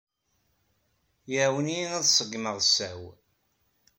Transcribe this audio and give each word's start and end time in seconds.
Iɛawen-iyi 1.33 1.87
ad 1.97 2.05
seggmeɣ 2.07 2.57
ssaɛa-w. 2.61 3.05